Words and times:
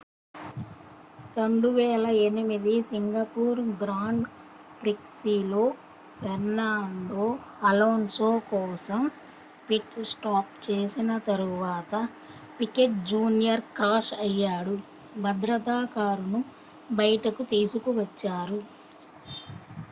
2008 1.33 2.45
Singapore 2.87 3.59
grand 3.81 4.23
ప్రిక్స్లో 4.79 5.65
Fernando 6.17 7.27
Alonso 7.69 8.31
కోసం 8.49 9.03
pit 9.67 9.99
stop 10.11 10.51
చేసిన 10.67 11.11
తరువాత 11.29 11.93
పికెట్ 12.57 12.97
జూనియర్ 13.11 13.65
క్రాష్ 13.75 14.13
అయ్యాడు 14.25 14.75
భద్రతా 15.21 15.79
కారును 15.95 16.41
బయటకు 16.97 17.45
తీసుకువచ్చారు 17.53 18.59